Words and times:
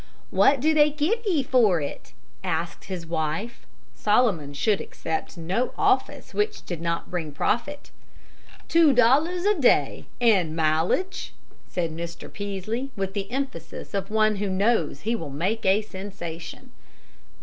"What 0.31 0.59
do 0.59 0.73
they 0.73 0.89
give 0.89 1.19
ye 1.27 1.43
for 1.43 1.79
it?" 1.79 2.13
asked 2.43 2.85
his 2.85 3.05
wife. 3.05 3.67
Solomon 3.93 4.51
should 4.55 4.81
accept 4.81 5.37
no 5.37 5.73
office 5.77 6.33
which 6.33 6.65
did 6.65 6.81
not 6.81 7.11
bring 7.11 7.31
profit. 7.31 7.91
"Two 8.67 8.93
dollars 8.93 9.45
a 9.45 9.53
day 9.59 10.07
and 10.19 10.55
mileage," 10.55 11.35
said 11.69 11.91
Mr. 11.91 12.33
Peaslee, 12.33 12.89
with 12.95 13.13
the 13.13 13.29
emphasis 13.29 13.93
of 13.93 14.09
one 14.09 14.37
who 14.37 14.49
knows 14.49 15.01
he 15.01 15.15
will 15.15 15.29
make 15.29 15.67
a 15.67 15.83
sensation. 15.83 16.71